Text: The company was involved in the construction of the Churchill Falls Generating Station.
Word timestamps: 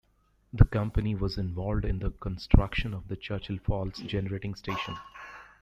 The 0.51 0.65
company 0.65 1.13
was 1.13 1.37
involved 1.37 1.85
in 1.85 1.99
the 1.99 2.09
construction 2.09 2.95
of 2.95 3.07
the 3.07 3.15
Churchill 3.15 3.59
Falls 3.59 3.99
Generating 3.99 4.55
Station. 4.55 4.95